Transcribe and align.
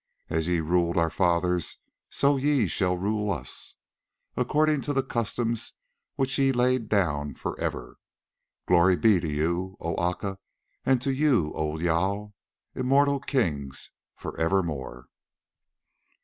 As 0.31 0.47
ye 0.47 0.61
ruled 0.61 0.97
our 0.97 1.11
fathers 1.11 1.77
so 2.09 2.35
ye 2.35 2.65
shall 2.65 2.97
rule 2.97 3.29
us, 3.29 3.75
according 4.35 4.81
to 4.81 4.93
the 4.93 5.03
customs 5.03 5.73
which 6.15 6.39
ye 6.39 6.51
laid 6.51 6.89
down 6.89 7.35
for 7.35 7.55
ever. 7.61 7.97
Glory 8.67 8.95
be 8.95 9.19
to 9.19 9.29
you, 9.29 9.77
O 9.79 9.93
Aca, 9.97 10.39
and 10.83 11.03
to 11.03 11.13
you, 11.13 11.51
O 11.53 11.73
Jâl! 11.77 12.33
immortal 12.73 13.19
kings 13.19 13.91
for 14.15 14.35
evermore!" 14.39 15.05